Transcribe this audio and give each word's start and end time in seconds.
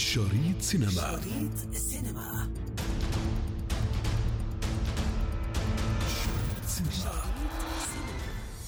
شريط 0.00 0.60
سينما. 0.60 0.90
شريط 0.90 1.72
السينما 1.72 2.50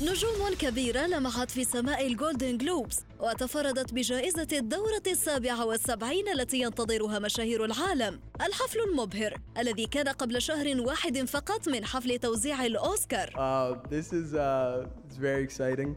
نجوم 0.01 0.55
كبيرة 0.59 1.07
لمعت 1.07 1.51
في 1.51 1.65
سماء 1.65 2.07
الجولدن 2.07 2.59
جلوبز 2.59 3.01
وتفردت 3.21 3.95
بجائزة 3.95 4.47
الدورة 4.53 5.03
السابعة 5.07 5.67
والسبعين 5.67 6.29
التي 6.29 6.61
ينتظرها 6.61 7.19
مشاهير 7.19 7.65
العالم. 7.65 8.21
الحفل 8.47 8.81
المبهر 8.81 9.41
الذي 9.59 9.87
كان 9.87 10.09
قبل 10.09 10.43
شهر 10.43 10.81
واحد 10.81 11.25
فقط 11.25 11.69
من 11.69 11.85
حفل 11.85 12.19
توزيع 12.19 12.67
الأوسكار. 12.67 13.29
Uh, 13.31 13.89
This 13.89 14.13
is 14.13 14.35
uh, 14.35 14.87
it's 15.07 15.17
very 15.17 15.43
exciting 15.45 15.97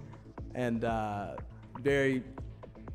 and 0.55 0.83
uh, 0.83 1.35
very 1.83 2.23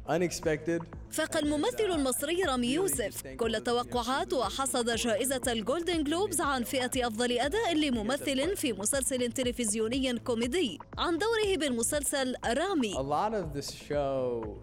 unexpected. 0.09 0.83
فاق 1.11 1.37
الممثل 1.37 1.91
المصري 1.91 2.43
رامي 2.43 2.73
يوسف 2.73 3.27
كل 3.27 3.57
التوقعات 3.57 4.33
وحصد 4.33 4.91
جائزة 4.91 5.43
الجولدن 5.49 6.05
جلوبز 6.05 6.41
عن 6.41 6.65
فئة 6.65 7.07
أفضل 7.07 7.39
أداء 7.39 7.75
لممثل 7.75 8.57
في 8.57 8.73
مسلسل 8.73 9.33
تلفزيوني 9.33 10.19
كوميدي 10.19 10.79
عن 10.99 11.19
دوره 11.19 11.57
بالمسلسل 11.57 12.35
رامي. 12.47 12.95
A 12.95 13.01
lot 13.01 13.35
of 13.35 13.53
this 13.55 13.71
show 13.89 14.57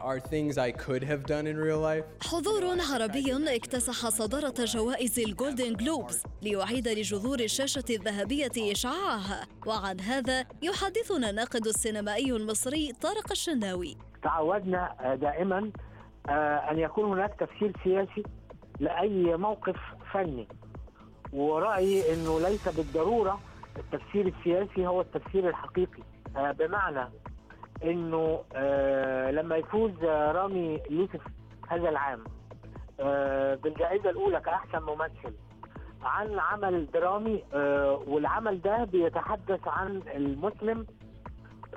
are 0.00 0.20
things 0.20 0.58
I 0.58 0.72
could 0.72 1.04
have 1.04 1.22
done 1.26 1.46
in 1.46 1.56
real 1.56 1.80
life. 1.80 2.04
حضور 2.20 2.80
عربي 2.80 3.56
اكتسح 3.56 4.08
صدارة 4.08 4.64
جوائز 4.64 5.18
الجولدن 5.18 5.76
جلوبز 5.76 6.22
ليعيد 6.42 6.88
لجذور 6.88 7.40
الشاشة 7.40 7.84
الذهبية 7.90 8.72
إشعاعها. 8.72 9.46
وعن 9.66 10.00
هذا 10.00 10.46
يحدثنا 10.62 11.30
الناقد 11.30 11.66
السينمائي 11.66 12.32
المصري 12.32 12.92
طارق 13.00 13.30
الشناوي. 13.30 13.96
تعودنا 14.22 14.94
آه، 15.00 15.14
دائما 15.14 15.70
آه، 16.28 16.56
أن 16.70 16.78
يكون 16.78 17.04
هناك 17.04 17.34
تفسير 17.34 17.72
سياسي 17.84 18.22
لأي 18.80 19.36
موقف 19.36 19.76
فني. 20.12 20.48
ورأيي 21.32 22.14
إنه 22.14 22.40
ليس 22.40 22.68
بالضرورة 22.76 23.40
التفسير 23.78 24.26
السياسي 24.26 24.86
هو 24.86 25.00
التفسير 25.00 25.48
الحقيقي. 25.48 26.02
آه، 26.36 26.52
بمعنى 26.52 27.08
إنه 27.84 28.40
لما 29.30 29.56
يفوز 29.56 30.04
رامي 30.04 30.80
يوسف 30.90 31.20
هذا 31.68 31.88
العام 31.88 32.24
بالجائزة 33.62 34.10
الأولى 34.10 34.40
كأحسن 34.40 34.82
ممثل 34.82 35.34
عن 36.02 36.38
عمل 36.38 36.86
درامي 36.90 37.42
والعمل 38.06 38.60
ده 38.62 38.84
بيتحدث 38.84 39.68
عن 39.68 40.02
المسلم 40.14 40.86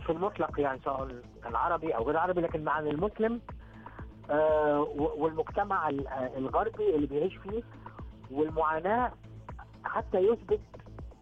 في 0.06 0.12
المطلق 0.12 0.60
يعني 0.60 0.80
سواء 0.86 1.22
كان 1.44 1.56
عربي 1.56 1.96
أو 1.96 2.04
غير 2.04 2.18
عربي 2.18 2.42
لكن 2.42 2.68
عن 2.68 2.88
المسلم 2.88 3.42
آه 4.30 4.80
والمجتمع 4.98 5.90
الغربي 6.38 6.96
اللي 6.96 7.08
بيعيش 7.08 7.34
فيه 7.38 7.64
والمعاناة 8.32 9.14
حتى 9.84 10.18
يثبت 10.18 10.62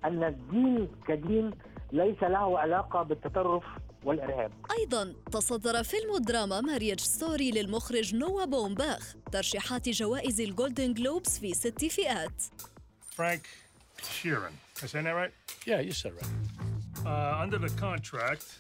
أن 0.06 0.24
الدين 0.24 0.92
كدين 1.08 1.52
ليس 1.92 2.24
له 2.24 2.60
علاقة 2.60 3.04
بالتطرف 3.04 3.64
والإرهاب. 4.04 4.52
أيضا 4.80 5.14
تصدر 5.32 5.84
فيلم 5.84 6.16
الدراما 6.16 6.62
Marriage 6.62 7.00
Story 7.00 7.52
للمخرج 7.52 8.16
نوا 8.16 8.46
بومباخ 8.46 9.16
ترشيحات 9.32 9.90
جوائز 9.90 10.42
الجولدن 10.42 10.94
جلوبز 10.94 11.40
في 11.40 11.54
ست 11.54 11.86
فئات. 11.86 12.44
فرانك 13.10 13.48
Sheeran, 14.04 14.52
is 14.78 14.92
that 14.92 15.06
right? 15.06 15.32
Yeah, 15.66 15.80
you 15.80 15.94
said 15.94 16.12
right. 16.12 16.53
Uh, 17.04 17.08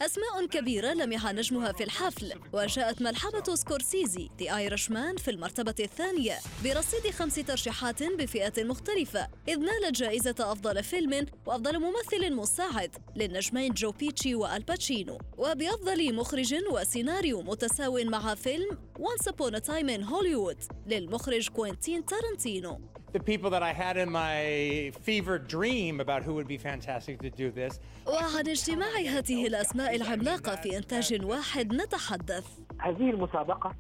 أسماء 0.02 0.46
كبيرة 0.52 0.94
لمح 0.94 1.34
نجمها 1.34 1.72
في 1.72 1.84
الحفل 1.84 2.34
وجاءت 2.54 3.02
ملحمة 3.02 3.44
سكورسيزي 3.56 4.30
Irishman 4.42 5.18
في 5.18 5.32
المرتبة 5.32 5.76
الثانية 5.80 6.38
برصيد 6.64 7.12
خمس 7.12 7.36
ترشيحات 7.36 8.04
بفئات 8.04 8.60
مختلفة 8.60 9.28
إذ 9.48 9.60
نالت 9.60 9.96
جائزة 9.98 10.36
أفضل 10.40 10.84
فيلم 10.84 11.26
وأفضل 11.46 11.80
ممثل 11.80 12.34
مساعد 12.34 12.96
للنجمين 13.16 13.74
جو 13.74 13.92
بيتشي 13.92 14.36
وآل 14.36 14.58
باتشينو. 14.58 15.18
وبأفضل 15.38 16.16
مخرج 16.16 16.56
وسيناريو 16.72 17.42
متساو 17.42 18.00
مع 18.04 18.36
فيلم 18.36 18.78
Once 19.00 19.28
Upon 19.28 19.56
a 19.56 19.62
Time 19.62 19.90
in 19.90 20.04
Hollywood 20.04 20.74
للمخرج 20.88 21.50
كوينتين 21.50 22.06
تارنتينو 22.06 22.82
the 23.14 23.20
people 23.20 23.50
that 23.52 23.64
I 23.64 23.74
had 23.74 23.96
in 24.04 24.10
my 24.12 24.92
fever 25.08 25.38
dream 25.38 26.00
about 26.06 26.22
who 26.24 26.34
would 26.38 26.48
be 26.48 26.58
fantastic 26.58 27.16
to 27.22 27.30
do 27.30 27.52
this. 27.52 27.80
وعن 28.08 28.48
اجتماع 28.48 28.88
هذه 29.18 29.48
الأسماء 29.48 29.96
العملاقة 29.96 30.56
في 30.56 30.78
إنتاج 30.78 31.26
واحد 31.26 31.74
نتحدث. 31.74 32.60
هذه 32.80 33.10
المسابقة 33.10 33.76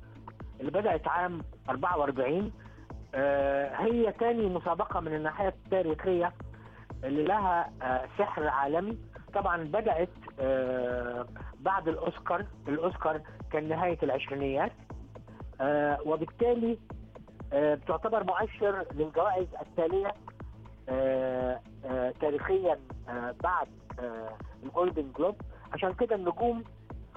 اللي 0.60 0.72
بدأت 0.72 1.08
عام 1.08 1.42
44 1.70 2.52
آه 3.16 3.76
هي 3.76 4.14
ثاني 4.20 4.46
مسابقة 4.50 5.00
من 5.00 5.16
الناحية 5.16 5.48
التاريخية 5.48 6.34
اللي 7.04 7.24
لها 7.24 7.72
آه 7.82 8.06
سحر 8.18 8.48
عالمي 8.48 8.98
طبعا 9.34 9.64
بدأت 9.64 10.10
آه 10.40 11.28
بعد 11.60 11.88
الأوسكار 11.88 12.46
الأوسكار 12.68 13.22
كان 13.52 13.70
نهاية 13.70 13.98
العشرينيات 14.04 14.72
وبالتالي 16.06 16.78
بتعتبر 17.53 18.24
مؤشر 18.24 18.86
للجوائز 18.94 19.47
التالية 19.62 20.14
آه، 20.90 21.59
آه، 21.86 22.14
تاريخيا 22.22 22.80
بعد 23.44 23.68
الجولدن 24.64 25.12
جلوب 25.18 25.36
عشان 25.74 25.94
كده 25.94 26.16
النجوم 26.16 26.64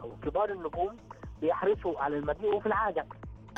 أو 0.03 0.11
كبار 0.23 0.51
النجوم 0.51 0.97
بيحرصوا 1.41 2.01
على 2.01 2.19
المجيء 2.19 2.55
وفي 2.55 2.67
العادة. 2.67 3.07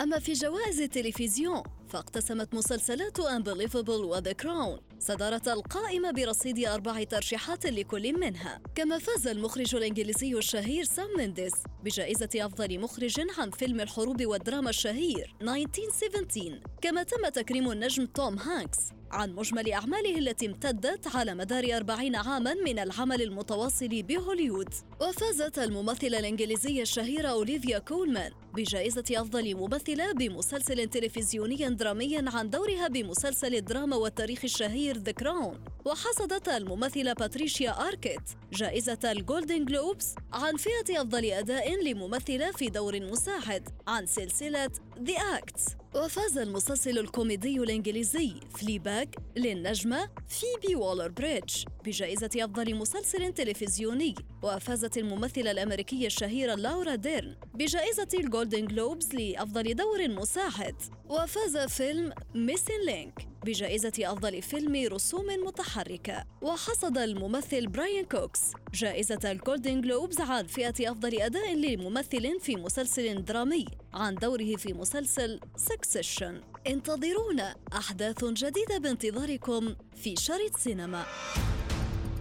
أما 0.00 0.18
في 0.18 0.32
جوائز 0.32 0.80
التلفزيون 0.80 1.62
فاقتسمت 1.88 2.54
مسلسلات 2.54 3.20
Unbelievable 3.20 3.88
و 3.88 4.20
The 4.20 4.34
Crown 4.42 4.80
صدارة 5.00 5.42
القائمة 5.46 6.10
برصيد 6.10 6.66
أربع 6.66 7.04
ترشيحات 7.04 7.66
لكل 7.66 8.20
منها. 8.20 8.60
كما 8.74 8.98
فاز 8.98 9.26
المخرج 9.26 9.74
الإنجليزي 9.74 10.34
الشهير 10.34 10.84
سام 10.84 11.08
مينديز 11.16 11.52
بجائزة 11.84 12.28
أفضل 12.34 12.80
مخرج 12.80 13.20
عن 13.38 13.50
فيلم 13.50 13.80
الحروب 13.80 14.26
والدراما 14.26 14.70
الشهير 14.70 15.34
1917 15.42 16.60
كما 16.82 17.02
تم 17.02 17.28
تكريم 17.28 17.70
النجم 17.70 18.06
توم 18.06 18.38
هانكس 18.38 18.78
عن 19.10 19.32
مجمل 19.32 19.72
أعماله 19.72 20.18
التي 20.18 20.46
امتدت 20.46 21.16
على 21.16 21.34
مدار 21.34 21.76
أربعين 21.76 22.16
عاماً 22.16 22.54
من 22.54 22.78
العمل 22.78 23.22
المتواصل 23.22 23.88
بهوليوود. 24.02 24.74
وفازت 25.00 25.58
الممثلة 25.58 26.18
الإنجليزية 26.18 26.82
الشهيرة 26.82 27.28
أوليفيا 27.28 27.78
كولمان 27.78 28.32
بجائزة 28.54 29.04
أفضل 29.12 29.54
ممثلة 29.54 30.12
بمسلسل 30.12 30.88
تلفزيوني 30.88 31.68
درامي 31.68 32.18
عن 32.18 32.50
دورها 32.50 32.88
بمسلسل 32.88 33.54
الدراما 33.54 33.96
والتاريخ 33.96 34.40
الشهير 34.44 34.98
The 34.98 35.12
Crown 35.12 35.60
وحصدت 35.84 36.48
الممثلة 36.48 37.12
باتريشيا 37.12 37.88
آركيت 37.88 38.20
جائزة 38.52 38.98
الجولدن 39.04 39.64
جلوبز 39.64 40.14
عن 40.32 40.56
فئة 40.56 41.00
أفضل 41.00 41.24
أداء 41.24 41.84
لممثلة 41.84 42.52
في 42.52 42.70
دور 42.70 43.00
مساعد 43.00 43.68
عن 43.86 44.06
سلسلة 44.06 44.70
The 45.02 45.14
Act 45.14 45.60
وفاز 45.94 46.38
المسلسل 46.38 46.98
الكوميدي 46.98 47.58
الإنجليزي 47.58 48.32
Fleabag 48.58 49.16
للنجمة 49.36 50.08
فيبي 50.28 50.74
وولر 50.76 51.08
بريدج 51.08 51.64
بجائزة 51.84 52.30
أفضل 52.36 52.74
مسلسل 52.74 53.32
تلفزيوني 53.32 54.14
وفازت 54.42 54.98
الممثلة 54.98 55.50
الأمريكية 55.50 56.06
الشهيرة 56.06 56.54
لورا 56.54 56.94
ديرن 56.94 57.36
بجائزة 57.54 58.08
الجولدن 58.14 58.66
جلوبز 58.66 59.14
لأفضل 59.14 59.74
دور 59.74 60.08
مساعد. 60.08 60.76
وفاز 61.08 61.56
فيلم 61.56 62.12
Missing 62.34 62.80
Link 62.86 63.28
بجائزة 63.44 63.92
أفضل 63.98 64.42
فيلم 64.42 64.92
رسوم 64.94 65.26
متحركة. 65.46 66.24
وحصد 66.42 66.98
الممثل 66.98 67.66
براين 67.66 68.04
كوكس 68.04 68.40
جائزة 68.74 69.20
ال 69.24 69.32
Golden 69.32 69.80
Globes 69.80 70.20
عن 70.20 70.46
فئة 70.46 70.92
أفضل 70.92 71.20
أداء 71.20 71.54
لممثل 71.54 72.40
في 72.40 72.56
مسلسل 72.56 73.24
درامي 73.24 73.64
عن 73.94 74.14
دوره 74.14 74.56
في 74.56 74.72
مسلسل 74.72 75.40
Succession 75.56 76.40
انتظرونا 76.66 77.56
أحداث 77.72 78.24
جديدة 78.24 78.78
بانتظاركم 78.78 79.74
في 79.96 80.14
شريط 80.16 80.56
سينما. 80.56 81.04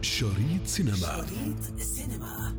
شريط 0.01 0.65
سينما. 0.65 0.95
شريط 0.95 1.79
سينما. 1.79 2.55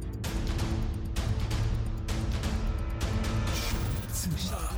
شريط 3.55 4.13
سينما. 4.13 4.69